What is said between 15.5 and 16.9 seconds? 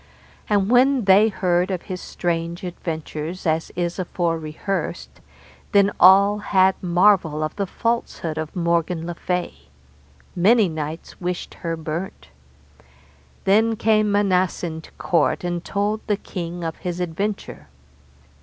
told the king of